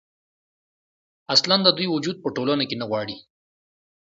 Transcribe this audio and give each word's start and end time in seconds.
اصـلا 1.33 1.55
د 1.63 1.67
دوي 1.77 1.87
وجـود 1.89 2.17
پـه 2.23 2.29
ټـولـنـه 2.35 2.65
کـې 2.69 2.75
نـه 2.81 2.85
غـواړي. 2.89 3.17